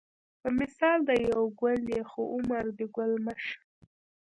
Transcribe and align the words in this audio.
په 0.41 0.49
مثال 0.59 0.99
دې 1.07 1.17
یو 1.31 1.41
ګل 1.61 1.81
یې 1.93 2.01
خو 2.09 2.21
عمر 2.35 2.65
دې 2.77 2.85
ګل 2.95 3.11
مه 3.25 3.33
شه 3.45 3.55